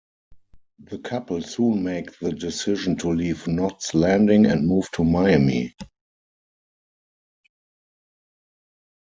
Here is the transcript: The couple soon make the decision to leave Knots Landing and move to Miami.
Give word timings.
The 0.79 0.97
couple 0.97 1.43
soon 1.43 1.83
make 1.83 2.17
the 2.17 2.31
decision 2.31 2.95
to 2.97 3.09
leave 3.09 3.45
Knots 3.45 3.93
Landing 3.93 4.47
and 4.47 4.67
move 4.67 4.89
to 4.93 5.03
Miami. 5.03 5.75